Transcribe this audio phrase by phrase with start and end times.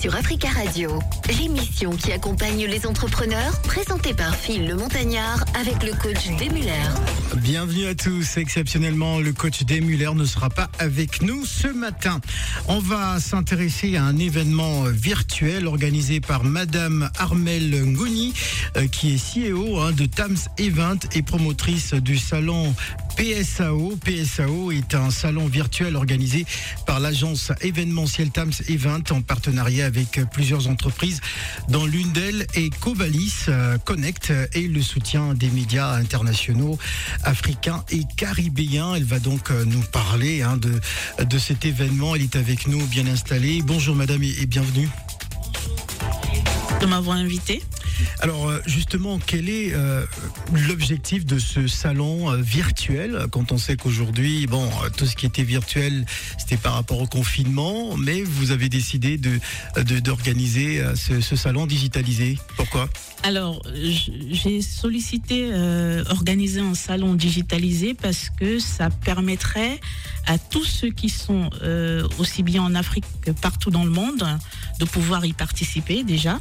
[0.00, 0.98] Sur Africa Radio.
[1.38, 6.72] L'émission qui accompagne les entrepreneurs, présentée par Phil le Montagnard avec le coach Demuller.
[7.36, 8.38] Bienvenue à tous.
[8.38, 12.20] Exceptionnellement, le coach Demuller ne sera pas avec nous ce matin.
[12.66, 18.32] On va s'intéresser à un événement virtuel organisé par Madame Armel Ngouni,
[18.76, 22.74] euh, qui est CEO hein, de Tams Event et promotrice du salon
[23.18, 23.96] PSAO.
[23.96, 26.46] PSAO est un salon virtuel organisé
[26.86, 31.20] par l'agence événementielle Tams Event en partenariat avec plusieurs entreprises,
[31.68, 36.78] dont l'une d'elles est Covalis euh, Connect et le soutien des médias internationaux
[37.24, 38.94] africains et caribéens.
[38.94, 40.80] Elle va donc euh, nous parler hein, de,
[41.24, 42.14] de cet événement.
[42.14, 43.62] Elle est avec nous, bien installée.
[43.62, 44.88] Bonjour madame et, et bienvenue.
[46.80, 47.62] De m'avoir invité.
[48.20, 50.04] Alors euh, justement, quel est euh,
[50.68, 55.42] l'objectif de ce salon euh, virtuel quand on sait qu'aujourd'hui, bon, tout ce qui était
[55.42, 56.04] virtuel,
[56.38, 59.38] c'était par rapport au confinement, mais vous avez décidé de
[60.00, 62.38] d'organiser ce, ce salon digitalisé.
[62.56, 62.88] Pourquoi?
[63.22, 69.80] Alors, j'ai sollicité euh, organiser un salon digitalisé parce que ça permettrait
[70.26, 71.50] à tous ceux qui sont
[72.18, 74.24] aussi bien en Afrique que partout dans le monde
[74.78, 76.40] de pouvoir y participer déjà.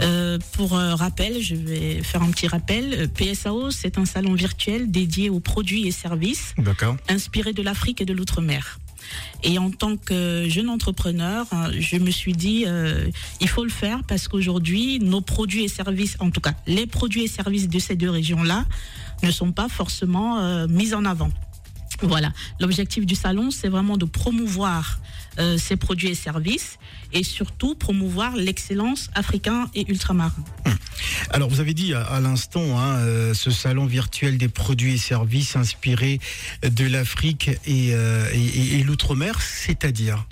[0.00, 2.94] Euh, pour euh, rappel, je vais faire un petit rappel.
[2.94, 6.96] Euh, PSAO, c'est un salon virtuel dédié aux produits et services D'accord.
[7.08, 8.78] inspiré de l'Afrique et de l'outre-mer.
[9.42, 13.08] Et en tant que jeune entrepreneur, hein, je me suis dit, euh,
[13.40, 17.24] il faut le faire parce qu'aujourd'hui, nos produits et services, en tout cas, les produits
[17.24, 18.64] et services de ces deux régions-là,
[19.22, 21.30] ne sont pas forcément euh, mis en avant.
[22.02, 22.32] Voilà.
[22.60, 25.00] L'objectif du salon, c'est vraiment de promouvoir
[25.38, 26.78] euh, ces produits et services
[27.12, 30.32] et surtout promouvoir l'excellence africain et ultramarin.
[31.30, 34.98] Alors vous avez dit à, à l'instant hein, euh, ce salon virtuel des produits et
[34.98, 36.20] services inspirés
[36.62, 40.26] de l'Afrique et, euh, et- et- et l'outre-mer, c'est-à-dire?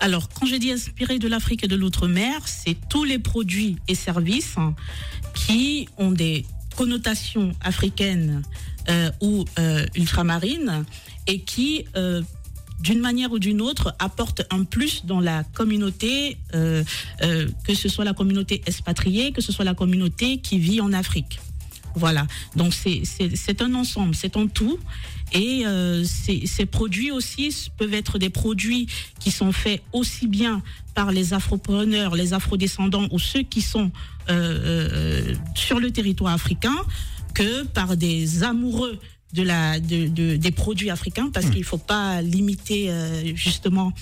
[0.00, 3.94] Alors, quand je dis inspiré de l'Afrique et de l'outre-mer, c'est tous les produits et
[3.94, 4.74] services hein,
[5.34, 6.44] qui ont des
[6.76, 8.42] connotations africaines
[8.88, 10.84] euh, ou euh, ultramarines
[11.26, 12.22] et qui, euh,
[12.80, 18.12] d'une manière ou d'une autre, apportent un plus dans la communauté, que ce soit la
[18.12, 21.40] communauté expatriée, que ce soit la communauté qui vit en Afrique.
[21.96, 23.02] Voilà, donc c'est-
[23.62, 24.78] un ensemble, c'est un tout.
[25.32, 28.86] Et euh, ces, ces produits aussi peuvent être des produits
[29.18, 30.62] qui sont faits aussi bien
[30.94, 33.90] par les afropreneurs, les afrodescendants ou ceux qui sont
[34.28, 36.76] euh, euh, sur le territoire africain
[37.34, 38.98] que par des amoureux
[39.32, 42.90] de la, de, de- des produits africains parce qu'il faut pas limiter
[43.34, 43.92] justement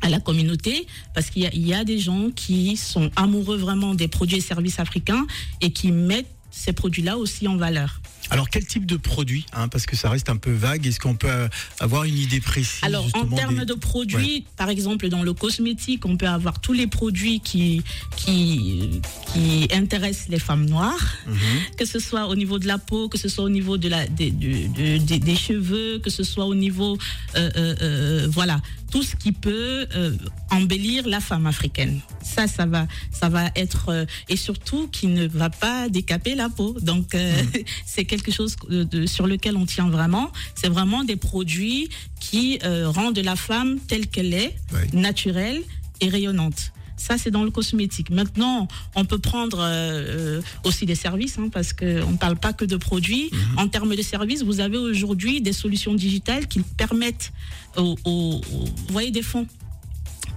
[0.00, 4.38] à la communauté parce qu'il y a des gens qui sont amoureux vraiment des produits
[4.38, 5.26] et services africains
[5.60, 8.00] et qui mettent ces produits-là aussi en valeur.
[8.30, 10.86] Alors quel type de produit hein, Parce que ça reste un peu vague.
[10.86, 11.48] Est-ce qu'on peut euh,
[11.80, 16.04] avoir une idée précise Alors, en termes des- de produits, par exemple, dans le cosmétique,
[16.06, 17.82] on peut avoir tous les produits qui,
[18.16, 19.00] qui,
[19.32, 21.36] qui intéressent les femmes noires, Mhm.
[21.78, 24.06] que ce soit au niveau de la peau, que ce soit au niveau de la,
[24.06, 26.96] des, de- cheveux, que ce soit au niveau,
[27.36, 29.86] euh, euh, euh, voilà, tout ce qui peut
[30.50, 32.00] embellir la femme africaine.
[32.22, 36.76] Ça, ça va, ça va être, et surtout qui ne va pas décaper la peau.
[36.80, 37.32] Donc, euh,
[37.86, 40.30] c'est quelque chose de- de- sur lequel on tient vraiment.
[40.54, 41.88] C'est vraiment des produits
[42.20, 44.54] qui euh, rendent la femme telle qu'elle est,
[44.92, 45.62] naturelle
[46.00, 46.72] et rayonnante.
[46.96, 48.08] Ça, c'est dans le cosmétique.
[48.10, 52.52] Maintenant, on peut prendre euh, euh, aussi des services, hein, parce qu'on ne parle pas
[52.52, 53.30] que de produits.
[53.56, 57.32] En termes de services, vous avez aujourd'hui des solutions digitales qui permettent
[57.76, 59.46] aux, aux- aux- vous voyez, des fonds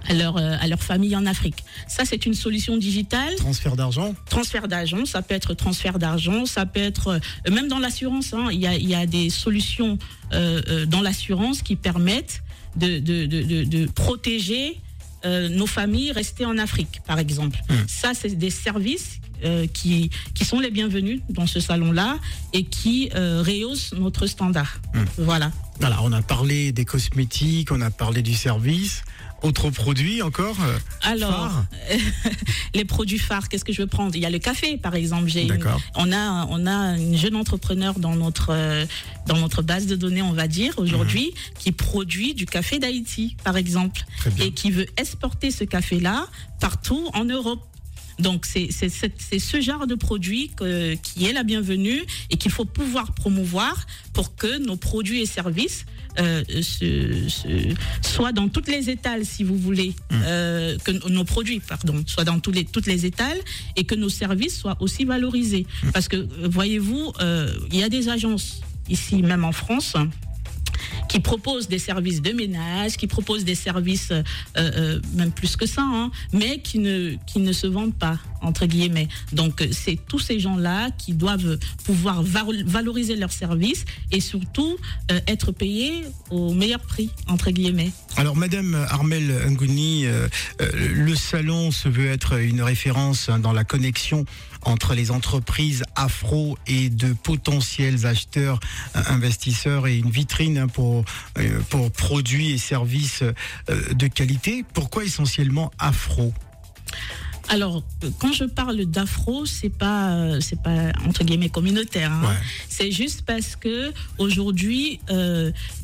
[0.07, 1.63] à leur, euh, à leur famille en Afrique.
[1.87, 6.65] Ça, c'est une solution digitale Transfert d'argent transfert d'argent, ça peut être transfert d'argent, ça
[6.65, 8.33] peut être euh, même dans l'assurance.
[8.33, 9.97] hein, il y, a, il y a des solutions
[10.33, 12.41] euh, dans l'assurance qui permettent
[12.75, 14.79] de, de, de, de, protéger
[15.25, 17.59] euh, nos familles restées en Afrique, par exemple.
[17.87, 22.17] Ça, c'est des services euh, qui, qui sont les bienvenus dans ce salon-là
[22.53, 24.79] et qui euh, rehaussent notre standard.
[25.17, 25.51] Voilà.
[25.79, 29.03] Voilà, on a parlé des cosmétiques, on a parlé du service.
[29.43, 31.51] Autre produit encore euh, Alors,
[32.73, 34.15] les produits phares, qu'est-ce que je veux prendre?
[34.15, 35.29] Il y a le café, par exemple.
[35.29, 35.79] J'ai une- D'accord.
[35.95, 38.85] on a on a une jeune entrepreneur dans notre euh,
[39.27, 43.57] dans notre base de données, on va dire aujourd'hui, qui produit du café d'Haïti, par
[43.57, 44.41] exemple, Mhm.
[44.41, 46.27] Et qui veut exporter ce café-là
[46.59, 47.61] partout en Europe.
[48.19, 52.01] Donc c'est c'est c'est- c'est ce genre de produit que- qui est la bienvenue
[52.31, 55.85] et qu'il faut pouvoir promouvoir pour que nos produits et services
[56.19, 56.43] euh,
[58.01, 62.39] soient dans toutes les étals, si vous voulez, euh, que nos produits, pardon, soient dans
[62.39, 63.37] tous les, toutes les étals
[63.75, 65.65] et que nos services soient aussi valorisés.
[65.93, 67.13] Parce que, euh, voyez-vous,
[67.71, 69.95] il y a des agences ici, même en France,
[71.09, 74.23] qui propose des services de ménage, qui propose des services, euh,
[74.57, 78.65] euh, même plus que ça, hein, mais qui ne, qui ne se vendent pas, entre
[78.65, 79.07] guillemets.
[79.33, 84.77] Donc, c'est tous ces gens-là qui doivent pouvoir valoriser leurs services et surtout
[85.11, 87.91] euh, être payés au meilleur prix, entre guillemets.
[88.15, 90.05] Alors, Madame Armel Ngouni,
[90.59, 94.25] le salon se veut être une référence hein, dans la connexion
[94.67, 98.59] entre les entreprises afro et de potentiels acheteurs,
[98.95, 101.05] euh, investisseurs et une vitrine hein, pour,
[101.37, 104.65] euh, pour produits et services euh, de qualité.
[104.73, 106.33] Pourquoi essentiellement afro?
[107.49, 107.81] Alors,
[108.19, 112.11] quand je parle d'afro, c'est pas, c'est pas entre guillemets communautaire.
[112.11, 112.35] Hein.
[112.67, 114.99] C'est juste parce que aujourd'hui,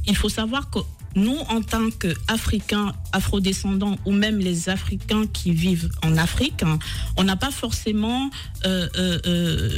[0.05, 0.79] il faut savoir que
[1.15, 6.79] nous, en tant qu'Africains, afrodescendants ou même les Africains qui vivent en Afrique, hein,
[7.17, 8.29] on n'a pas forcément,
[8.65, 9.69] euh, euh, euh,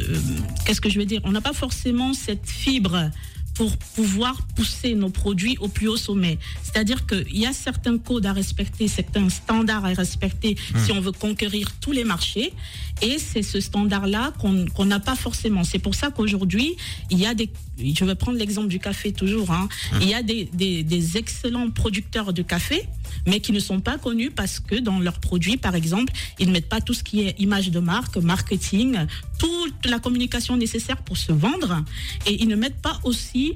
[0.65, 3.09] qu'est-ce que je veux dire, on n'a pas forcément cette fibre
[3.55, 6.37] pour pouvoir pousser nos produits au plus haut sommet.
[6.61, 10.79] C'est-à-dire qu'il y a certains codes à respecter, certains standards à respecter hmm.
[10.85, 12.53] si on veut conquérir tous les marchés.
[13.01, 15.63] Et c'est ce standard-là qu'on n'a pas forcément.
[15.63, 16.75] C'est pour ça qu'aujourd'hui,
[17.09, 17.49] il y a des...
[17.77, 19.51] Je vais prendre l'exemple du café toujours.
[19.51, 19.67] Hein.
[19.93, 19.97] Hmm.
[20.01, 20.45] Il y a des,
[20.83, 22.87] des excellents producteurs de café
[23.25, 26.53] mais qui ne sont pas connus parce que dans leurs produits, par exemple, ils ne
[26.53, 28.97] mettent pas tout ce qui est image de marque, marketing,
[29.39, 31.83] toute la communication nécessaire pour se vendre,
[32.25, 33.55] et ils ne mettent pas aussi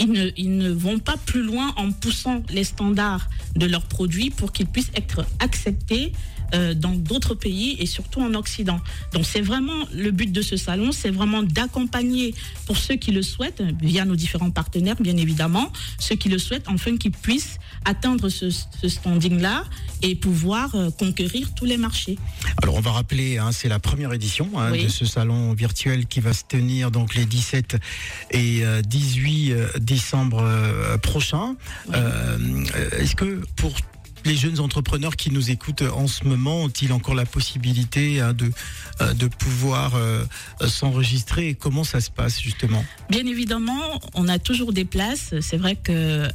[0.00, 4.66] ils ne, vont pas plus loin en poussant les standards de leurs produits pour qu'ils
[4.66, 6.12] puissent être acceptés
[6.54, 8.80] euh, dans d'autres pays et surtout en Occident.
[9.12, 12.34] Donc c'est vraiment le but de ce salon, c'est vraiment d'accompagner
[12.66, 16.66] pour ceux qui le souhaitent, via nos différents partenaires bien évidemment, ceux qui le souhaitent
[16.68, 18.50] afin qu'ils puissent atteindre ce,
[18.86, 19.64] standing-là
[20.02, 22.18] et pouvoir euh, conquérir tous les marchés.
[22.62, 26.20] Alors on va rappeler, hein, c'est la première édition hein, de ce salon virtuel qui
[26.20, 27.76] va se tenir donc les 17
[28.30, 30.46] et 18 euh, décembre
[31.02, 31.56] prochains.
[31.92, 33.74] Est-ce que pour
[34.24, 38.50] les jeunes entrepreneurs qui nous écoutent en ce moment ont-ils encore la possibilité hein, de,
[39.00, 40.24] euh, de pouvoir euh,
[40.66, 42.84] s'enregistrer Comment ça se passe justement?
[43.10, 45.34] Bien évidemment, on a toujours des places.
[45.40, 46.28] C'est vrai que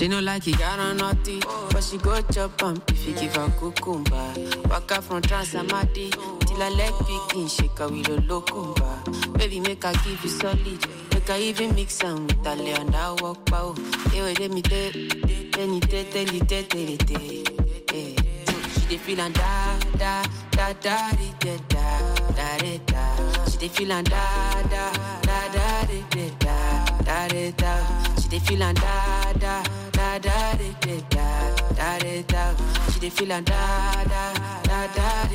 [0.00, 1.40] She no like it, got on naughty,
[1.72, 4.32] but she go chop am if you give her cucumber.
[4.70, 6.10] Waka from Transamadi
[6.46, 9.36] till her leg begin shake her with a locumba.
[9.36, 13.12] Baby, make her give you solid, make her even mix am with lay and I
[13.20, 13.74] walk pow.
[14.10, 17.18] Hey, wait, let me tell, you tell, you tell, you tell.
[18.72, 23.44] She dey feelin' da da da da da da da da da.
[23.50, 29.32] She dey feelin' da da da da da da da da dey feel am da
[29.40, 30.54] da da da
[31.10, 32.54] da da da.
[32.92, 35.28] She feel da da da da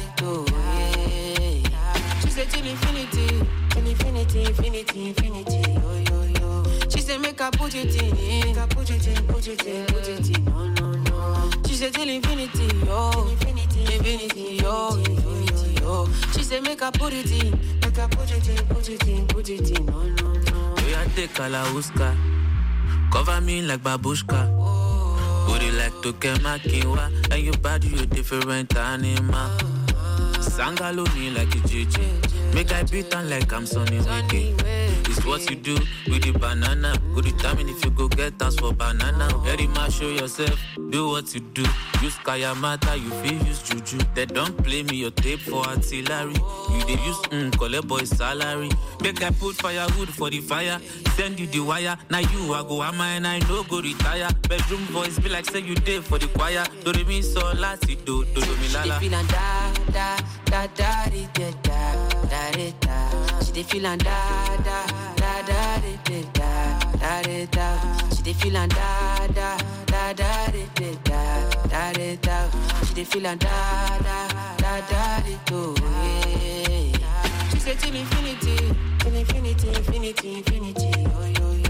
[2.21, 3.27] She say till infinity,
[3.69, 5.71] till infinity, infinity, infinity.
[5.73, 6.63] Yo yo yo.
[6.89, 8.15] She say make I put it in,
[8.45, 10.45] make I put it in, put it in, put it in.
[10.45, 11.49] No no no.
[11.67, 16.07] She say till infinity, yo, infinity, infinity, yo, infinity, yo.
[16.33, 19.27] She say make I put it in, make I put it in, put it in,
[19.27, 19.85] put it in.
[19.85, 20.75] No no no.
[20.85, 22.15] We are take Alaska.
[23.15, 24.45] Cover me like babushka.
[25.47, 27.05] Booty like to get my kiwa.
[27.31, 29.49] And your body, you different animal.
[30.43, 32.53] Sangalo me like a JJ.
[32.53, 34.53] Make I beat on like I'm Sonny Wiki.
[35.17, 35.75] It's what you do
[36.07, 36.93] with the banana.
[37.13, 39.29] Go determine if you go get us for banana.
[39.45, 41.61] Very much show yourself, do what you do.
[42.01, 43.97] Use Kayamata, you feel use Juju.
[44.13, 46.33] They don't play me your tape for artillery.
[46.33, 48.69] You they use mm, collect boy salary.
[49.01, 50.79] Make I put firewood for the fire.
[51.15, 51.97] Send you the wire.
[52.09, 54.27] Now you I go am and I no go retire.
[54.49, 56.65] Bedroom voice be like say you did for the choir.
[56.83, 58.99] Do re mi so la si do do do mi la la.
[58.99, 60.17] Da da
[60.51, 61.51] da da da da
[62.27, 63.24] da da da
[63.55, 64.17] dey feel am da
[64.67, 64.79] da
[65.15, 67.67] da da de de da da de da.
[68.15, 69.57] She dey feel am da da
[69.91, 71.21] da da de de da
[71.71, 72.37] da de da.
[72.87, 75.75] She dey feel am da da da da de do.
[77.51, 78.57] She say till infinity,
[78.99, 80.91] till infinity, infinity, infinity.
[81.15, 81.64] Oh, yo, yo.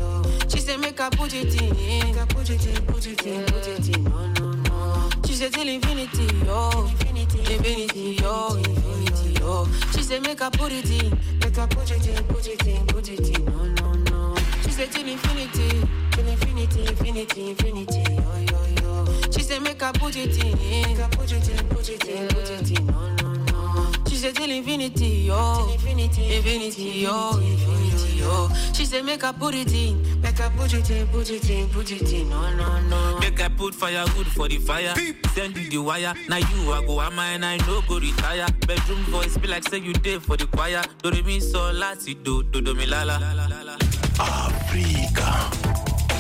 [0.66, 1.70] Say make I put it in,
[2.08, 4.04] make I put it in, put it in, put it in.
[4.06, 5.10] No, no, no.
[5.28, 9.68] She say till infinity, oh, infinity, infinity, oh, infinity, oh.
[9.94, 12.88] She say make I put it in, make I put it in, put it in,
[12.88, 13.46] put it in.
[13.46, 14.36] No, no, no.
[14.64, 19.30] She say till infinity, till infinity, infinity, infinity, oh, yo, yo.
[19.30, 20.58] She say make I put it in,
[20.88, 22.88] make I put it in, put it in, put it in.
[22.88, 24.05] No, no, no.
[24.16, 28.72] She say till infinity, oh, infinity, infinity, oh, infinity, oh.
[28.72, 31.68] She say make I put it in, make I put it in, put it in,
[31.68, 32.30] put it in.
[32.30, 33.20] No, no, no.
[33.20, 34.94] Make I put firewood for the fire.
[35.34, 36.14] Send you the wire.
[36.30, 38.46] Now you I go am and I no go retire.
[38.66, 40.82] Bedroom voice be like say you did for the choir.
[41.04, 43.20] Do re mi so la si do do do mi la la.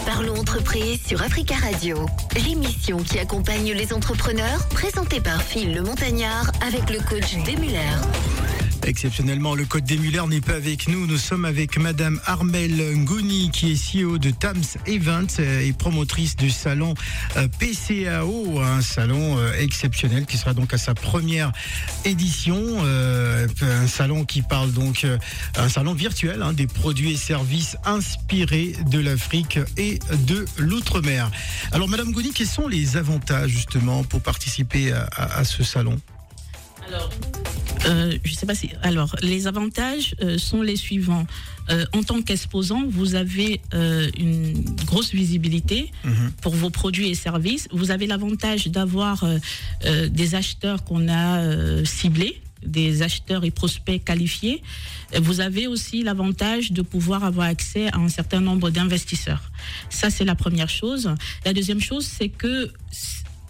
[0.06, 2.06] Parlons entreprise sur Africa Radio.
[2.36, 8.45] L'émission qui accompagne les entrepreneurs, présentée par Phil le Montagnard avec le coach Demuller.
[8.88, 11.08] Exceptionnellement, le code des Muller n'est pas avec nous.
[11.08, 16.36] Nous sommes avec Madame Armel Ngouni, qui est CEO de Tams Events euh, et promotrice
[16.36, 16.94] du salon
[17.36, 21.52] euh, PCAO, un salon euh, exceptionnel qui sera donc à sa première
[22.06, 22.56] édition.
[22.84, 25.06] Euh, Un salon qui parle donc,
[25.58, 31.32] un salon virtuel, hein, des produits et services inspirés de l'Afrique et de l'outre-mer.
[31.72, 36.00] Alors, Madame Ngouni, quels sont les avantages justement pour participer à- ce salon?
[37.86, 38.70] Euh, je sais pas si.
[38.82, 41.26] Alors, les avantages euh, sont les suivants.
[41.70, 46.32] Euh, en tant qu'exposant, vous avez euh, une grosse visibilité Mhm.
[46.42, 47.68] pour vos produits et services.
[47.72, 49.24] Vous avez l'avantage d'avoir
[50.10, 54.64] des acheteurs qu'on a ciblés des acheteurs et prospects qualifiés.
[55.22, 59.52] Vous avez aussi l'avantage de pouvoir avoir accès à un certain nombre d'investisseurs.
[59.92, 61.14] Ça, c'est la première chose.
[61.46, 62.72] La deuxième chose, c'est que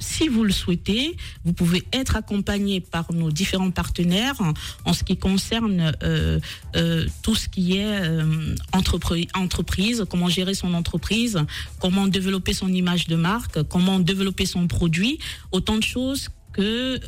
[0.05, 4.39] si vous le souhaitez, vous pouvez être accompagné par nos différents partenaires
[4.85, 6.39] en, ce qui concerne euh,
[6.75, 11.39] euh, tout ce qui est euh, entreprise, comment gérer son entreprise,
[11.79, 15.19] comment développer son image de marque, comment développer son produit,
[15.51, 17.01] autant de choses que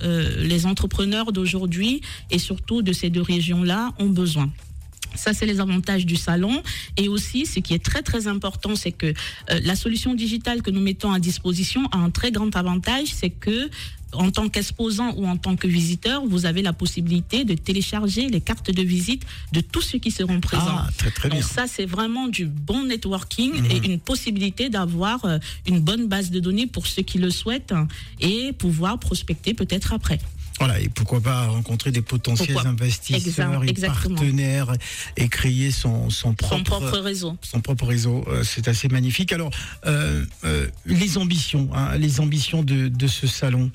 [0.44, 2.01] les entrepreneurs d'aujourd'hui
[2.32, 4.51] et surtout de ces deux régions-là ont besoin.
[5.17, 6.62] Ça, c'est les avantages du salon.
[6.95, 10.71] Et aussi, ce qui est très, très important, c'est que euh, la solution digitale que
[10.71, 13.69] nous mettons à disposition a un très grand avantage, c'est que
[14.13, 18.39] en tant qu'exposant ou en tant que visiteur, vous avez la possibilité de télécharger les
[18.39, 20.63] cartes de visite de tous ceux qui seront présents.
[20.65, 21.47] Ah, très très Donc bien.
[21.47, 23.71] ça, c'est vraiment du bon networking Mhm.
[23.71, 27.74] et une possibilité d'avoir euh, une bonne base de données pour ceux qui le souhaitent
[27.74, 27.88] hein,
[28.21, 30.19] et pouvoir prospecter peut-être après.
[30.59, 34.15] Voilà, et pourquoi pas rencontrer des potentiels Pourquoi investisseurs et exactement.
[34.15, 34.73] partenaires
[35.15, 37.37] et créer son, son propre, Son propre réseau.
[37.41, 38.25] son propre réseau.
[38.27, 39.31] Euh, C'est assez magnifique.
[39.33, 39.51] Alors,
[39.85, 43.69] euh, euh, les ambitions, hein, les ambitions de, de ce salon.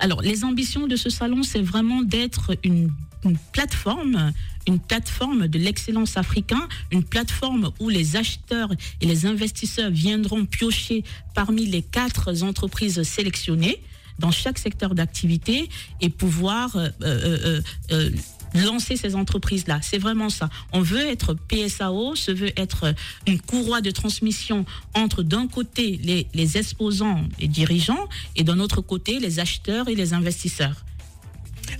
[0.00, 2.92] Alors, les ambitions de ce salon, c'est vraiment d'être une,
[3.24, 4.32] une plateforme,
[4.66, 8.70] une plateforme de l'excellence africain, une plateforme où les acheteurs
[9.00, 11.04] et les investisseurs viendront piocher
[11.34, 13.80] parmi les quatre entreprises sélectionnées
[14.18, 15.68] dans chaque secteur d'activité
[16.00, 17.60] et pouvoir euh, euh,
[17.92, 18.10] euh,
[18.54, 19.80] lancer ces entreprises-là.
[19.82, 20.48] C'est vraiment ça.
[20.72, 22.94] On veut être PSAO, se veut être
[23.26, 28.80] une courroie de transmission entre d'un côté les, les exposants et dirigeants et d'un autre
[28.80, 30.84] côté les acheteurs et les investisseurs.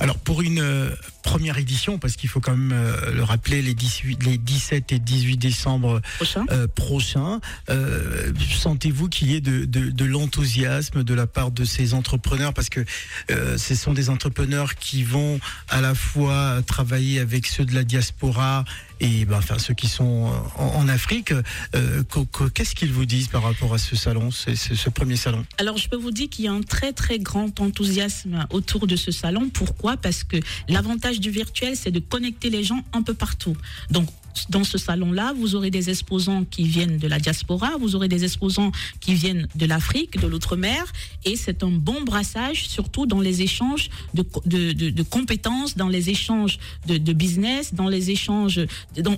[0.01, 0.91] Alors, pour une euh,
[1.23, 4.99] première édition, parce qu'il faut quand même euh, le rappeler, les, 18, les 17 et
[4.99, 6.45] 18 décembre Prochain.
[6.51, 11.65] euh, prochains, euh, sentez-vous qu'il y ait de, de, de l'enthousiasme de la part de
[11.65, 12.55] ces entrepreneurs?
[12.55, 12.85] Parce que
[13.29, 18.65] ce sont des entrepreneurs qui vont à la fois travailler avec ceux de la diaspora
[19.01, 21.33] et ben, enfin ceux qui sont en, en Afrique.
[21.75, 22.03] Euh,
[22.55, 25.45] Qu'est-ce qu'ils vous disent par rapport à ce salon, c'est ce premier salon?
[25.59, 28.97] Alors, je peux vous dire qu'il y a un très, très grand enthousiasme autour de
[28.97, 29.51] ce salon.
[29.51, 29.97] Pourquoi?
[29.97, 30.37] Parce que
[30.69, 33.57] l'avantage du virtuel, c'est de connecter les gens un peu partout.
[33.91, 34.09] Donc,
[34.51, 38.25] dans ce salon-là, vous aurez des exposants qui viennent de la diaspora, vous aurez des
[38.25, 40.85] exposants qui viennent de l'Afrique, de l'outre-mer,
[41.25, 45.77] et c'est un bon brassage, surtout dans les échanges de, co- de, de- de compétences,
[45.77, 48.61] dans les échanges de, business, dans les échanges.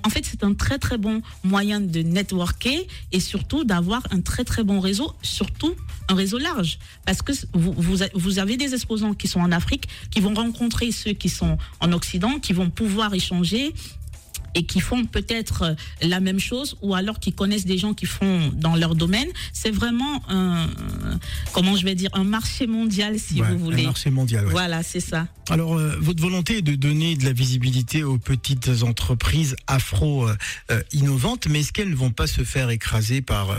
[0.04, 4.44] En fait, c'est un très très bon moyen de networker et surtout d'avoir un très
[4.44, 5.74] très bon réseau, surtout
[6.08, 6.78] un réseau large.
[7.04, 11.28] Parce que vous avez des exposants qui sont en Afrique, qui vont rencontrer ceux qui
[11.28, 13.74] sont en Occident, qui vont pouvoir échanger
[14.54, 18.06] et qui font peut-être euh, la même chose ou alors qui connaissent des gens qui
[18.06, 19.28] font dans leur domaine.
[19.52, 20.68] C'est vraiment un,
[21.52, 23.82] comment je vais dire, un marché mondial si Ouais, vous voulez.
[23.84, 24.44] Un marché mondial.
[24.46, 24.50] ouais.
[24.52, 25.26] Voilà, c'est ça.
[25.48, 31.60] Alors, euh, votre volonté est de donner de la visibilité aux petites entreprises afro-innovantes, mais
[31.60, 33.56] est-ce qu'elles ne vont pas se faire écraser par euh,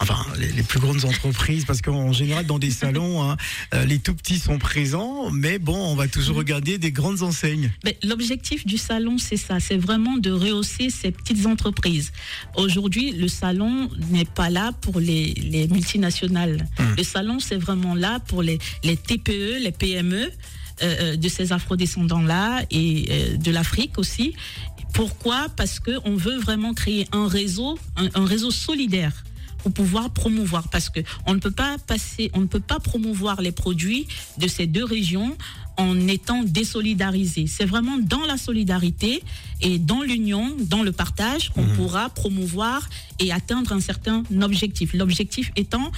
[0.00, 1.64] enfin, les, les plus grandes entreprises?
[1.64, 3.36] Parce qu'en général, dans des salons, hein,
[3.74, 7.70] euh, les tout petits sont présents, mais bon, on va toujours regarder des grandes enseignes.
[8.02, 12.12] L'objectif du salon, c'est ça, c'est vraiment de rehausser ces petites entreprises.
[12.56, 16.66] Aujourd'hui, le salon n'est pas là pour les, les multinationales.
[16.78, 16.94] Hum.
[16.96, 20.30] Le salon, c'est vraiment là pour les, les TPE, les PME.
[20.82, 24.32] euh, euh, de ces afrodescendants-là et euh, de l'Afrique aussi.
[24.94, 25.48] Pourquoi?
[25.56, 29.12] Parce qu'on veut vraiment créer un réseau, un, un réseau solidaire
[29.58, 33.42] pour pouvoir promouvoir parce que on ne peut pas passer on ne peut pas promouvoir
[33.42, 34.06] les produits
[34.38, 35.36] de ces deux régions
[35.80, 37.46] en étant désolidarisés.
[37.46, 39.22] C'est vraiment dans la solidarité
[39.62, 44.92] et dans l'union, dans le partage qu'on pourra promouvoir et atteindre un certain objectif.
[44.92, 45.90] L'objectif étant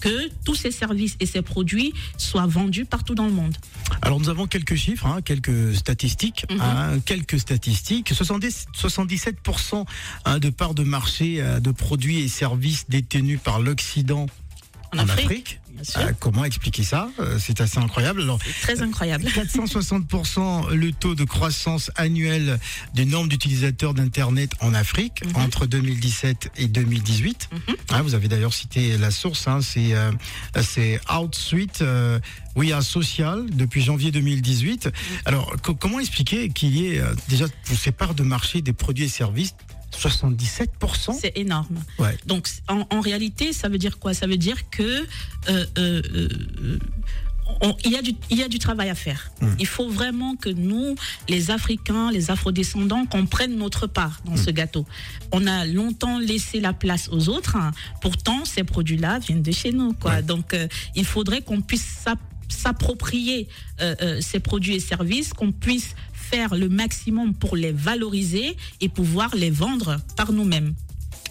[0.00, 3.56] que tous ces services et ces produits soient vendus partout dans le monde.
[4.02, 6.60] Alors nous avons quelques chiffres, hein, quelques statistiques, Mhm.
[6.60, 8.12] hein, quelques statistiques.
[8.14, 9.84] 70, 77%
[10.24, 14.26] hein, de parts de marché euh, de produits et services détenus par l'Occident
[14.98, 15.60] En, en, Afrique.
[15.96, 18.22] Euh, comment expliquer ça Euh, C'est assez incroyable.
[18.22, 19.24] Alors, très incroyable.
[19.88, 22.58] 460% le taux de croissance annuel
[22.94, 25.36] du nombre d'utilisateurs d'Internet en Afrique Mhm.
[25.42, 27.48] entre 2017 et 2018.
[27.90, 30.12] Ah, vous avez d'ailleurs cité la source, hein, c'est euh,
[30.62, 32.18] c'est Outsuite euh,
[32.56, 34.90] We Are Social depuis janvier 2018.
[35.24, 39.04] Alors, co- comment expliquer qu'il y ait déjà pour ces parts de marché des produits
[39.04, 39.54] et services
[39.96, 41.82] 77% C'est énorme.
[41.98, 42.16] Ouais.
[42.26, 44.14] Donc en, en réalité, ça veut dire quoi?
[44.14, 44.82] Ça veut dire que
[45.48, 46.02] euh, euh,
[46.58, 46.78] euh,
[47.84, 49.30] il y, a du, il y a du travail à faire.
[49.58, 50.96] Il faut vraiment que nous,
[51.28, 54.86] les Africains, les Afrodescendants, qu'on prenne notre part dans ce gâteau.
[55.30, 57.56] On a longtemps laissé la place aux autres.
[57.56, 57.70] hein.
[58.00, 59.92] Pourtant, ces produits-là viennent de chez nous.
[59.92, 60.14] Quoi.
[60.16, 60.22] Ouais.
[60.22, 63.48] Donc, euh, il faudrait qu'on puisse s'app- s'approprier
[63.80, 65.94] euh, euh, ces produits et services, qu'on puisse
[66.34, 70.74] faire le maximum pour les valoriser et pouvoir les vendre par nous-mêmes.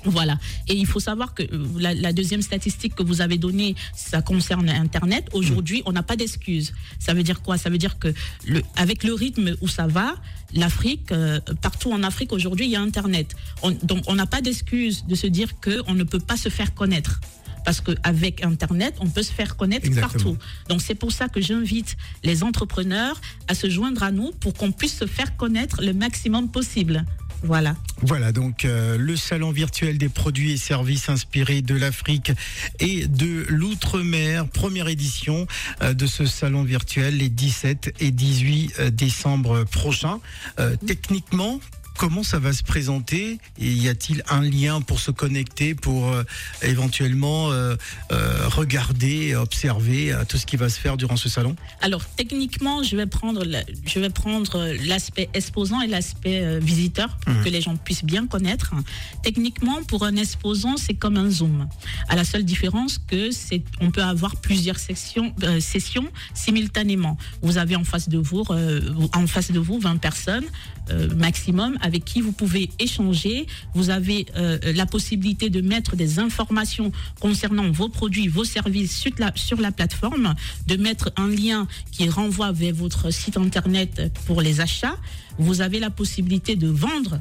[0.06, 0.38] Voilà.
[0.70, 4.22] Et il faut savoir que euh, la, la deuxième statistique que vous avez donnée, ça
[4.22, 5.24] concerne Internet.
[5.34, 6.74] Aujourd'hui, on n'a pas d'excuses.
[7.00, 7.58] Ça veut dire quoi?
[7.58, 8.10] Ça veut dire que
[8.46, 10.16] le, avec le rythme où ça va,
[10.54, 13.36] l'Afrique, euh, partout en Afrique aujourd'hui, il y a Internet.
[13.62, 16.74] On- donc, on n'a pas d'excuses de se dire qu'on ne peut pas se faire
[16.74, 17.20] connaître.
[17.66, 20.34] Parce qu'avec Internet, on peut se faire connaître Exactement.
[20.34, 20.38] partout.
[20.70, 24.72] Donc c'est pour ça que j'invite les entrepreneurs à se joindre à nous pour qu'on
[24.72, 27.06] puisse se faire connaître le maximum possible.
[27.44, 27.76] Voilà.
[28.02, 32.32] Voilà donc euh, le salon virtuel des produits et services inspirés de l'Afrique
[32.80, 35.46] et de l'outre-mer, première édition
[35.82, 40.20] euh, de ce salon virtuel les 17 et 18 euh, décembre prochains.
[40.60, 41.60] Euh, techniquement,
[41.98, 46.24] comment ça va se présenter Et y a-t-il un lien pour se connecter, pour euh,
[46.62, 47.76] éventuellement euh,
[48.12, 51.56] euh, regarder, observer tout ce qui va se faire durant ce salon?
[51.82, 57.34] Alors techniquement, je vais prendre la- je vais prendre l'aspect exposant et l'aspect visiteur pour
[57.34, 57.44] Mhm.
[57.44, 58.74] que les gens puissent bien connaître.
[59.24, 61.68] Techniquement, pour un exposant, c'est comme un zoom.
[62.10, 67.18] À la seule différence que c'est on peut avoir plusieurs sections sessions simultanément.
[67.42, 68.44] Vous avez en face de vous
[69.14, 70.46] en face de vous 20 personnes
[71.16, 73.46] maximum avec qui vous pouvez échanger.
[73.76, 79.62] Vous avez euh, la possibilité de mettre des informations concernant vos produits, vos services sur
[79.62, 80.34] la plateforme,
[80.68, 84.98] de mettre un lien qui renvoie vers votre site internet pour les achats.
[85.38, 87.20] Vous avez la possibilité de vendre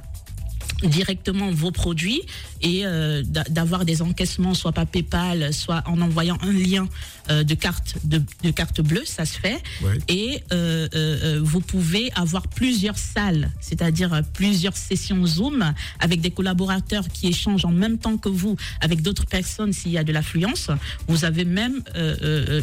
[0.87, 2.23] directement vos produits
[2.61, 6.89] et euh, d'a- d'avoir des encaissements soit par PayPal, soit en envoyant un lien
[7.31, 9.63] euh, de carte de, de carte bleue, ça se fait.
[9.83, 9.99] Ouais.
[10.09, 17.29] Et euh, vous pouvez avoir plusieurs salles, c'est-à-dire plusieurs sessions Zoom avec des collaborateurs qui
[17.29, 20.69] échangent en même temps que vous avec d'autres personnes s'il y a de l'affluence.
[21.09, 21.83] Vous avez même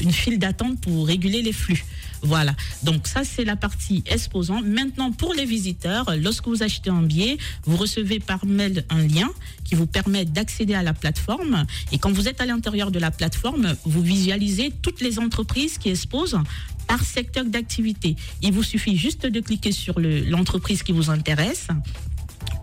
[0.02, 1.84] une file d'attente pour réguler les flux.
[2.22, 2.54] Voilà.
[2.84, 4.62] Donc ça c'est la partie exposant.
[4.62, 9.30] Maintenant pour les visiteurs, lorsque vous achetez un billet, vous recevez par mail un lien
[9.64, 11.66] qui vous permet d'accéder à la plateforme.
[11.92, 15.90] Et quand vous êtes à l'intérieur de la plateforme, vous visualisez toutes les entreprises qui
[15.90, 16.40] exposent
[16.88, 18.16] par secteur d'activité.
[18.42, 21.68] Il vous suffit juste de cliquer sur le- l'entreprise qui vous intéresse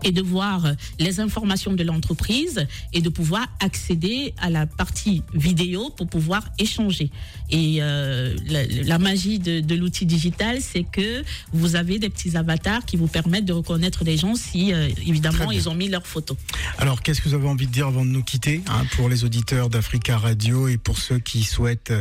[0.03, 5.89] et de voir les informations de l'entreprise et de pouvoir accéder à la partie vidéo
[5.89, 7.11] pour pouvoir échanger.
[7.49, 12.35] Et euh, la, la magie de, de l'outil digital, c'est que vous avez des petits
[12.35, 16.05] avatars qui vous permettent de reconnaître les gens si, euh, évidemment, ils ont mis leurs
[16.07, 16.37] photos.
[16.77, 19.23] Alors, qu'est-ce que vous avez envie de dire avant de nous quitter hein, pour les
[19.23, 21.93] auditeurs d'Africa Radio et pour ceux qui souhaitent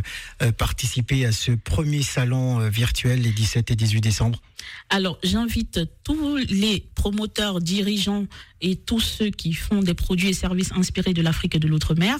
[0.42, 4.40] euh, participer à ce premier salon virtuel les 17 et 18 décembre?
[4.88, 8.26] Alors, j'invite tous les promoteurs, dirigeants
[8.60, 12.18] et tous ceux qui font des produits et services inspirés de l'Afrique et de l'outre-mer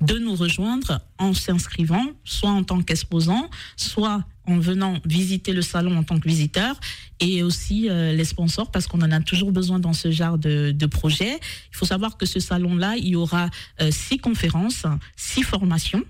[0.00, 5.96] de nous rejoindre en s'inscrivant, soit en tant qu'exposant, soit en venant visiter le salon
[5.98, 6.78] en tant que visiteur
[7.20, 10.70] et aussi euh, les sponsors parce qu'on en a toujours besoin dans ce genre de,
[10.70, 11.38] de projet.
[11.72, 13.50] Il faut savoir que ce salon-là, il y aura
[13.80, 14.84] euh, six conférences,
[15.16, 16.04] six formations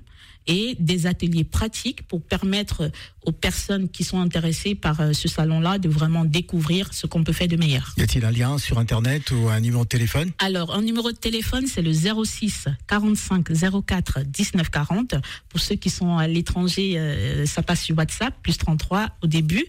[0.48, 2.90] et des ateliers pratiques pour permettre
[3.28, 7.34] aux personnes qui sont intéressées par euh, ce salon-là de vraiment découvrir ce qu'on peut
[7.34, 7.92] faire de meilleur.
[7.98, 10.30] Y a-t-il un lien sur Internet ou un numéro de téléphone?
[10.38, 13.46] Alors, un numéro de téléphone, c'est le 06 45
[13.86, 15.16] 04 19 40.
[15.50, 19.66] Pour ceux qui sont à l'étranger, euh, ça passe sur WhatsApp, plus 33 au début.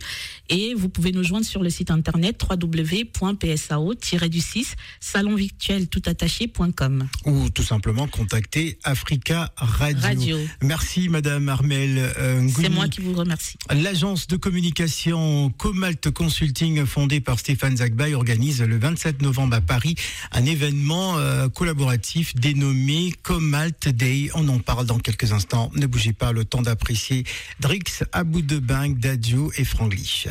[0.48, 7.10] Et vous pouvez nous joindre sur le site internet www.psao-du6 salonvirtuel-toutattaché.com.
[7.26, 10.02] Ou tout simplement contacter Africa Radio.
[10.02, 10.38] Radio.
[10.70, 13.56] Merci Madame Armel euh, C'est moi qui vous remercie.
[13.72, 19.96] L'agence de communication Comalt Consulting, fondée par Stéphane Zagbay, organise le 27 novembre à Paris
[20.32, 24.30] un événement euh, collaboratif dénommé Comalt Day.
[24.36, 25.72] On en parle dans quelques instants.
[25.74, 27.24] Ne bougez pas, le temps d'apprécier
[27.60, 30.28] Drix, Abou de Bang, Dadju et Franglish.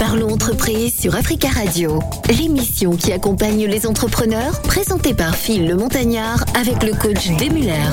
[0.00, 1.98] Parlons entreprise sur Africa Radio.
[2.30, 7.84] L'émission qui accompagne les entrepreneurs, présentée par Phil le Montagnard avec le coach Demuller.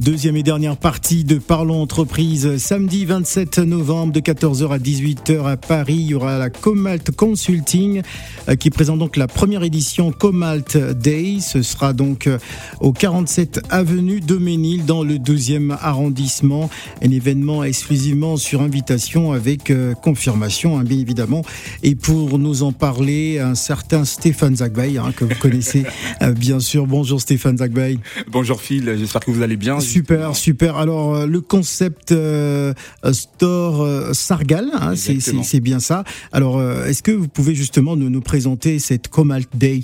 [0.00, 5.56] Deuxième et dernière partie de Parlons Entreprise, samedi 27 novembre de 14h à 18h à
[5.56, 5.94] Paris.
[5.94, 8.02] Il y aura la Comalt Consulting
[8.48, 11.38] euh, qui présente donc la première édition Comalt Day.
[11.40, 12.38] Ce sera donc euh,
[12.80, 16.70] au 47 avenue Doménil dans le 12e arrondissement.
[17.00, 21.42] Un événement exclusivement sur invitation avec euh, confirmation, hein, bien évidemment.
[21.84, 25.84] Et pour nous en parler, un certain Stéphane Zagbay, hein, que vous connaissez
[26.36, 26.88] bien sûr.
[26.88, 27.98] Bonjour Stéphane Zagbay.
[28.28, 29.78] Bonjour Phil, j'espère que vous allez bien.
[29.84, 30.76] Super, super.
[30.76, 32.72] Alors, euh, le concept euh,
[33.12, 36.04] store euh, Sargal, hein, c'est- bien ça.
[36.32, 39.82] Alors, euh, est-ce que vous pouvez justement nous, nous présenter cette Comalt Day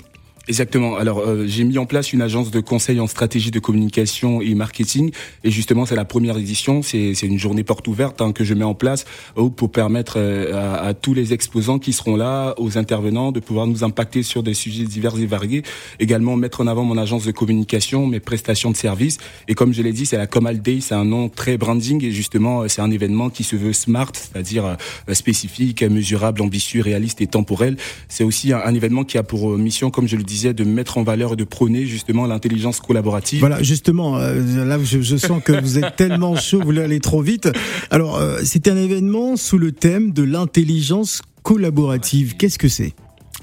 [0.51, 0.97] Exactement.
[0.97, 4.57] Alors, euh, j'ai mis en place une agence de conseil en stratégie de communication et
[4.57, 5.13] marketing.
[5.45, 6.83] Et justement, c'est la première édition.
[6.83, 9.05] C'est une journée porte ouverte hein, que je mets en place
[9.39, 13.69] euh, pour permettre euh, à, tous les exposants qui seront là, aux intervenants, de pouvoir
[13.69, 15.63] nous impacter sur des sujets divers et variés.
[16.01, 19.19] Également, mettre en avant mon agence de communication, mes prestations de services.
[19.47, 20.81] Et comme je l'ai dit, c'est la Comal Day.
[20.81, 22.05] C'est un nom très branding.
[22.05, 26.83] Et justement, euh, c'est un événement qui se veut smart, c'est-à-dire euh, spécifique, mesurable, ambitieux,
[26.83, 27.77] réaliste et temporel.
[28.09, 31.03] C'est aussi un, événement qui a pour mission, comme je le disais, de mettre en
[31.03, 33.41] valeur et de prôner justement l'intelligence collaborative.
[33.41, 37.01] Voilà, justement, euh, là, je, je sens que vous êtes tellement chaud, vous voulez aller
[37.01, 37.49] trop vite.
[37.91, 42.37] Alors, euh, c'est un événement sous le thème de l'intelligence collaborative.
[42.37, 42.95] Qu'est-ce que c'est?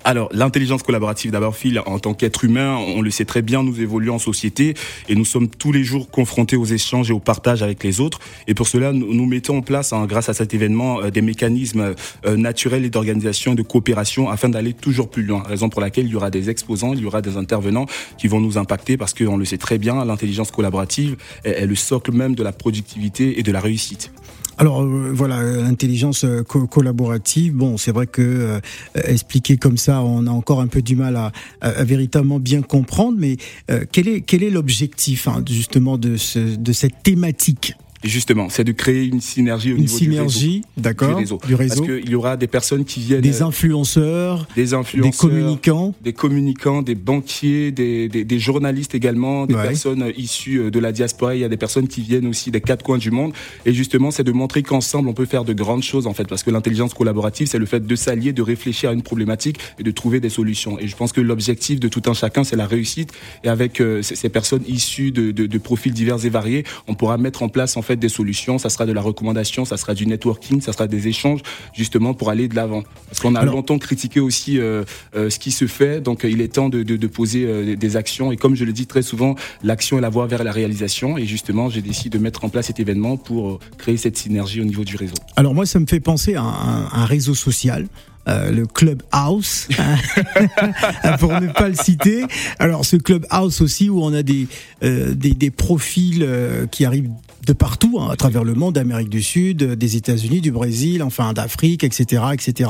[0.08, 3.82] Alors, l'intelligence collaborative, d'abord, Phil, en tant qu'être humain, on le sait très bien, nous
[3.82, 4.74] évoluons en société
[5.10, 8.20] et nous sommes tous les jours confrontés aux échanges et au partage avec les autres.
[8.48, 11.22] Et pour cela, nous, nous mettons en place, hein, grâce à cet événement, euh, des
[11.22, 11.94] mécanismes
[12.26, 15.44] euh, naturels et d'organisation et de coopération afin d'aller toujours plus loin.
[15.46, 17.86] Raison pour laquelle il y aura des exposants, il y aura des intervenants
[18.18, 21.76] qui vont nous impacter parce qu'on le sait très bien, l'intelligence collaborative est, est le
[21.76, 24.14] socle même de la productivité et de la réussite.
[24.58, 27.54] Alors euh, voilà, l'intelligence euh, co- collaborative.
[27.54, 28.60] Bon, c'est vrai que euh,
[28.96, 33.18] expliquer comme ça, on a encore un peu du mal à, à- véritablement bien comprendre.
[33.20, 33.38] Mais
[33.70, 36.16] euh, quel est quel est l'objectif hein, justement de
[36.56, 37.76] de cette thématique?
[38.08, 40.30] Justement, c'est de créer une synergie au Une niveau du réseau.
[40.30, 41.40] synergie, du réseau.
[41.46, 44.74] du Parce réseau, qu'il y aura des personnes qui viennent, des euh, influenceurs, des des
[44.74, 45.94] influenceurs, communicants.
[46.02, 49.64] des communicants, des banquiers, des, des, des journalistes également, des Ouais.
[49.70, 51.36] personnes euh, issues euh, de la diaspora.
[51.36, 53.34] Il y a des personnes qui viennent aussi des quatre coins du monde.
[53.66, 56.28] Et justement, c'est de montrer qu'ensemble, on peut faire de grandes choses, en fait.
[56.28, 59.84] Parce que l'intelligence collaborative, c'est le fait de s'allier, de réfléchir à une problématique et
[59.84, 60.78] de trouver des solutions.
[60.80, 63.12] Et je pense que l'objectif de tout un chacun, c'est la réussite.
[63.44, 66.94] Et avec euh, ces, ces personnes issues de, de, de profils divers et variés, on
[66.94, 68.58] pourra mettre en place, en fait, des solutions.
[68.58, 71.42] Ça sera de la recommandation, ça sera du networking, ça sera des échanges,
[71.74, 72.84] justement, pour aller de l'avant.
[73.10, 74.84] Parce qu'on a Alors- longtemps critiqué aussi euh,
[75.16, 76.02] euh, ce qui se fait.
[76.02, 78.32] Donc, euh, il est temps de, de, de poser euh, des- actions.
[78.32, 81.18] Et comme je le dis très souvent, l'action est la voie vers la réalisation.
[81.18, 84.66] Et justement, j'ai décidé de mettre en place cet événement pour créer cette synergie au
[84.66, 85.14] niveau du réseau.
[85.36, 87.88] Alors moi, ça me fait penser à un, un réseau social.
[88.28, 89.96] euh, le Clubhouse, hein,
[91.20, 92.26] pour ne pas le citer.
[92.60, 94.48] Alors ce Clubhouse aussi où on a des
[94.84, 97.10] euh, des, des profils euh, qui arrivent
[97.48, 101.02] de partout, hein, à travers le monde, d'Amérique du Sud, euh, des États-Unis, du Brésil,
[101.02, 102.70] enfin d'Afrique, etc., etc.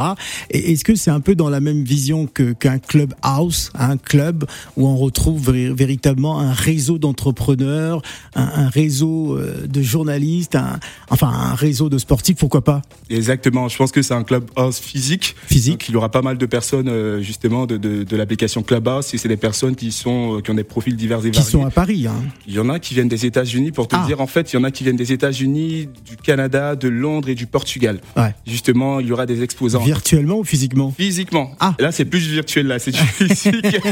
[0.51, 4.45] Et est-ce que c'est un peu dans la même vision que qu'un Clubhouse, un club
[4.77, 8.01] où on retrouve vé- véritablement un réseau d'entrepreneurs,
[8.35, 12.81] un, un réseau euh, de journalistes, un, enfin un réseau de sportifs, pourquoi pas?
[13.09, 13.67] Exactement.
[13.69, 15.35] Je pense que c'est un clubhouse physique.
[15.47, 15.73] Physique.
[15.73, 19.13] Donc, il y aura pas mal de personnes, euh, justement, de, de, de l'application Clubhouse.
[19.13, 21.51] Et c'est des personnes qui sont, qui ont des profils divers et qui variés.
[21.51, 22.05] sont à Paris.
[22.07, 22.15] Hein.
[22.47, 23.71] Il y en a qui viennent des États-Unis.
[23.71, 24.03] Pour te Ah.
[24.05, 27.29] dire, en fait, il y en a qui viennent des États-Unis, du Canada, de Londres
[27.29, 27.99] et du Portugal.
[28.15, 28.33] Ouais.
[28.45, 29.83] Justement, il y aura des exposants.
[29.83, 31.51] Virtuellement ou physiquement Physiquement.
[31.59, 31.75] Ah.
[31.79, 33.65] Là, c'est plus virtuel, là, c'est du physique.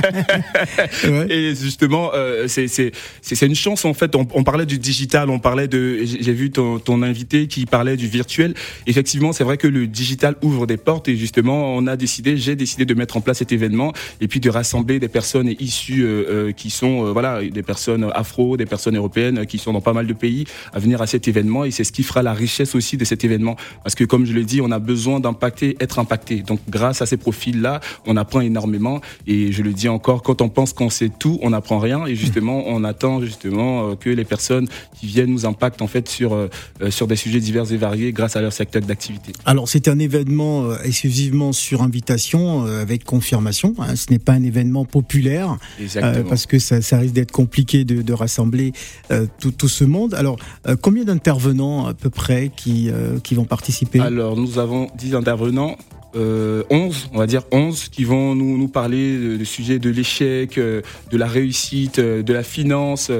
[1.06, 1.28] Ouais.
[1.30, 4.16] Et justement, euh, c'est c'est c'est c'est une chance en fait.
[4.16, 6.00] On, on parlait du digital, on parlait de.
[6.04, 8.54] J'ai vu ton, ton invité qui parlait du virtuel.
[8.88, 12.56] Effectivement, c'est vrai que le digital ouvre des portes et justement on a décidé, j'ai
[12.56, 16.08] décidé de mettre en place cet événement et puis de rassembler des personnes issues
[16.56, 20.14] qui sont, voilà, des personnes afro, des personnes européennes qui sont dans pas mal de
[20.14, 23.06] pays à venir à cet événement et c'est ce qui fera la richesse aussi de
[23.06, 23.56] cet événement.
[23.84, 26.42] Parce que comme je l'ai dit, on a besoin d'impacter, être impacté.
[26.42, 30.50] Donc grâce à ces profils-là, on apprend énormément et je le dis encore, quand on
[30.50, 34.68] pense qu'on sait tout, on n'apprend rien et justement, on attend justement que les personnes
[35.00, 36.50] qui viennent nous impactent en fait sur,
[36.90, 39.34] sur des sujets divers et variés grâce à leur secteur d'activité.
[39.46, 43.74] Alors c'est un événement exclusivement sur invitation avec confirmation.
[43.80, 43.96] Hein.
[43.96, 45.58] Ce n'est pas un événement populaire
[46.30, 48.74] parce que ça, ça risque d'être compliqué de, de rassembler
[49.40, 50.14] tout, tout, ce monde.
[50.14, 50.38] Alors
[50.82, 52.90] combien d'intervenants à peu près qui,
[53.24, 54.00] qui vont participer?
[54.00, 55.76] Alors nous avons 10 intervenants
[56.16, 56.64] 11, euh,
[57.14, 61.18] on va dire 11, qui vont nous, nous parler du sujet de l'échec, euh, de
[61.18, 63.12] la réussite, euh, de la finance,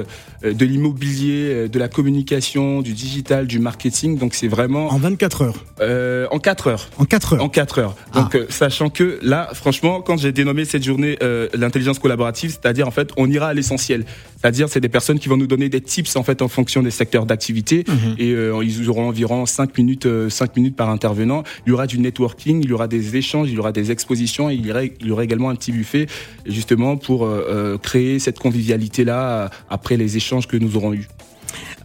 [0.42, 4.18] de l'immobilier, de la communication, du digital, du marketing.
[4.18, 4.88] Donc c'est vraiment...
[4.88, 6.88] En 24 heures En 4 heures.
[6.98, 7.96] En 4 heures En 4 heures.
[8.14, 8.52] Donc ah.
[8.52, 11.18] sachant que là, franchement, quand j'ai dénommé cette journée
[11.54, 14.04] l'intelligence collaborative, c'est-à-dire en fait, on ira à l'essentiel.
[14.36, 16.90] C'est-à-dire c'est des personnes qui vont nous donner des tips en fait en fonction des
[16.90, 18.14] secteurs d'activité mhm.
[18.18, 18.30] et
[18.62, 21.42] ils auront environ 5 minutes, 5 minutes par intervenant.
[21.66, 24.50] Il y aura du networking, il y aura des échanges, il y aura des expositions,
[24.50, 26.06] et il y aura, il y aura également un petit buffet,
[26.46, 31.08] justement pour euh, euh, créer cette convivialité-là euh, après les échanges que nous aurons eus.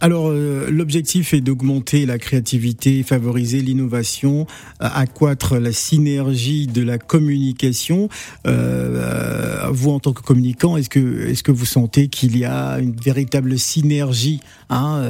[0.02, 4.48] Alors, euh, l'objectif est d'augmenter la créativité, favoriser l'innovation,
[4.82, 8.08] euh, accroître la synergie de la communication.
[8.44, 12.80] Euh, vous, en tant que communicant, est-ce que, est-ce que vous sentez qu'il y a
[12.80, 15.08] une véritable synergie hein,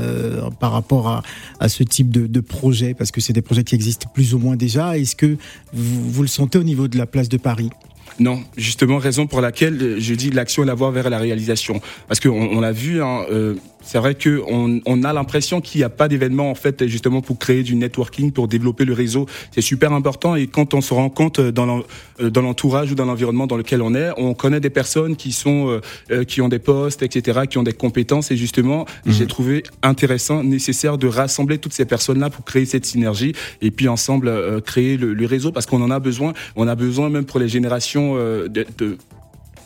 [0.60, 1.22] par rapport à,
[1.58, 2.92] à, ce type de, de projet?
[2.92, 4.98] Parce que c'est des projets qui existent plus ou moins déjà.
[4.98, 5.38] Est-ce que
[5.72, 7.70] vous, vous le sentez au niveau de la place de Paris?
[8.18, 11.80] Non, justement, raison pour laquelle je dis l'action et la voie vers la réalisation.
[12.08, 15.84] Parce qu'on on, l'a vu, hein, euh, c'est vrai qu'on on a l'impression qu'il n'y
[15.84, 19.26] a pas d'événement en fait justement pour créer du networking, pour développer le réseau.
[19.52, 23.46] C'est super important et quand on se rend compte euh, dans l'entourage ou dans l'environnement
[23.46, 27.02] dans lequel on est, on connaît des personnes qui sont euh, qui ont des postes,
[27.02, 29.12] etc., qui ont des compétences et justement, mhm.
[29.12, 33.88] j'ai trouvé intéressant, nécessaire de rassembler toutes ces personnes-là pour créer cette synergie et puis
[33.88, 36.32] ensemble créer le, le réseau parce qu'on en a besoin.
[36.56, 38.96] On a besoin même pour les générations euh, de,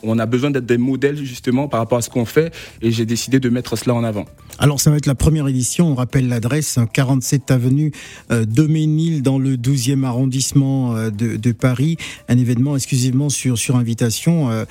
[0.03, 3.05] on a besoin d'être des modèles justement par rapport à ce qu'on fait et j'ai
[3.05, 4.25] décidé de mettre cela en avant.
[4.59, 7.91] Alors ça va être la première édition, on rappelle l'adresse, 47 hein, avenue
[8.31, 14.49] euh, Doménil dans le 12e arrondissement euh, de, Paris, un événement exclusivement sur, sur invitation
[14.49, 14.65] euh,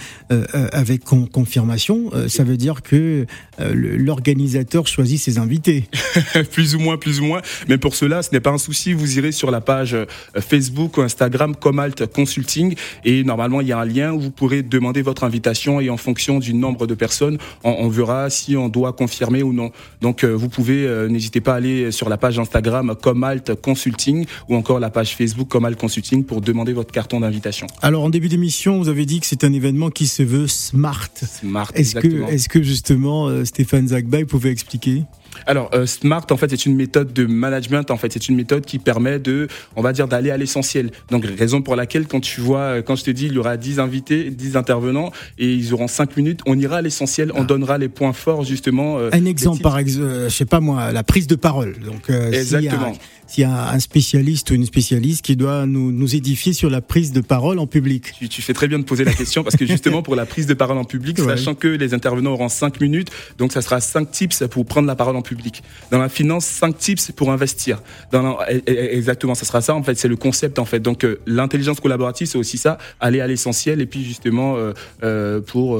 [0.73, 2.11] avec confirmation.
[2.29, 3.27] ça veut dire que
[3.59, 5.89] l'organisateur choisit ses invités.
[6.53, 7.41] plus ou moins, plus ou moins.
[7.69, 9.97] Mais pour cela, ce n'est pas un souci, vous irez sur la page
[10.39, 14.62] Facebook ou Instagram Comalt Consulting et normalement il y a un lien où vous pourrez
[14.62, 18.92] demander votre invitation et en fonction du nombre de personnes, on, verra si on doit
[18.92, 19.70] confirmer ou non.
[20.00, 24.26] Donc euh, vous pouvez, euh, n'hésitez pas à aller sur la page Instagram Comalt Consulting
[24.48, 27.66] ou encore la page Facebook Comalt Consulting pour demander votre carton d'invitation.
[27.83, 31.09] Alors en début d'émission, vous avez dit que c'est un événement qui se veut smart.
[31.14, 31.70] Smart.
[31.74, 35.05] Est-ce que, est-ce que justement euh, Stéphane Zagbay pouvait expliquer?
[35.46, 37.90] Alors, euh, Smart, en fait, c'est une méthode de management.
[37.90, 40.90] En fait, c'est une méthode qui permet de, on va dire, d'aller à l'essentiel.
[41.11, 43.57] Donc, raison pour laquelle, quand tu vois, euh, quand je te dis, il y aura
[43.57, 47.44] 10 invités, 10 intervenants, et ils auront 5 minutes, on ira à l'essentiel, on ah.
[47.44, 48.99] donnera les points forts, justement.
[48.99, 51.75] Euh, un exemple, par exemple, je sais pas moi, la prise de parole.
[51.85, 52.94] Donc, Exactement
[53.27, 56.81] s'il y a un spécialiste ou une spécialiste qui doit nous, nous édifier sur la
[56.81, 58.12] prise de parole en public.
[58.19, 60.47] Tu, tu, fais très bien de poser la question parce que justement pour la prise
[60.47, 64.11] de parole en public, sachant que les intervenants auront 5 minutes, donc ça sera 5
[64.11, 65.62] tips pour prendre la parole en public.
[65.91, 67.83] Dans la finance, 5 tips pour investir.
[68.12, 70.81] Dans exactement, ça sera ça en fait, c'est le concept en fait.
[70.81, 75.41] Donc euh, l'intelligence collaborative, c'est aussi ça, aller à l'essentiel et puis justement euh, euh,
[75.41, 75.79] pour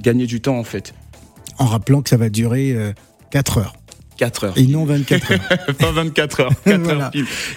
[0.00, 0.94] gagner du temps en fait.
[1.58, 2.76] En rappelant que ça va durer
[3.30, 3.77] 4 heures.
[4.18, 4.58] 4 heures.
[4.58, 5.38] Et non 24 heures.
[5.78, 6.52] pas 24 heures.
[6.64, 7.10] 4 heures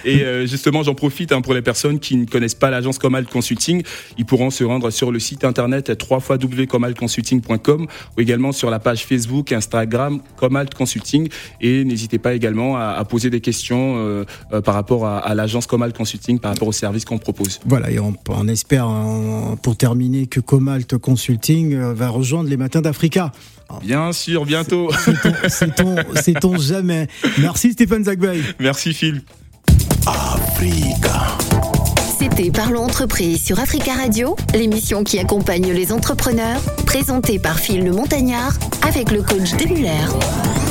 [0.04, 3.28] Et euh, justement, j'en profite hein, pour les personnes qui ne connaissent pas l'agence Comalt
[3.28, 3.82] Consulting.
[4.16, 9.52] Ils pourront se rendre sur le site internet www.comaltconsulting.com ou également sur la page Facebook,
[9.52, 11.28] Instagram, Comalt Consulting.
[11.60, 15.34] Et n'hésitez pas également à, à, poser des questions euh, euh, par rapport à, à
[15.34, 17.58] l'agence Comalt Consulting, par rapport aux services qu'on propose.
[17.66, 18.88] Voilà, et on, on espère,
[19.62, 23.32] pour terminer, que Comalt Consulting va rejoindre les matins d'Africa.
[23.80, 24.90] Bien sûr, bientôt.
[25.48, 27.08] Sait-on jamais.
[27.38, 28.40] Merci Stéphane Zagbay.
[28.60, 29.22] Merci Phil.
[30.06, 31.36] Africa.
[32.18, 37.92] C'était Parlons Entreprise sur Africa Radio, l'émission qui accompagne les entrepreneurs, présentée par Phil le
[37.92, 38.52] Montagnard
[38.86, 40.61] avec le coach Muller.